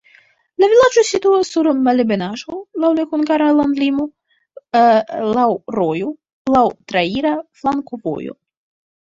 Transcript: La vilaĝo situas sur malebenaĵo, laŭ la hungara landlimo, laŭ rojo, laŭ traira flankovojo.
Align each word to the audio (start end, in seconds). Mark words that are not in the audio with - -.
La 0.61 0.67
vilaĝo 0.69 1.01
situas 1.09 1.49
sur 1.55 1.67
malebenaĵo, 1.87 2.57
laŭ 2.85 2.91
la 2.99 3.05
hungara 3.13 3.49
landlimo, 3.59 4.07
laŭ 5.39 5.47
rojo, 5.77 6.11
laŭ 6.57 6.67
traira 6.95 7.37
flankovojo. 7.63 8.39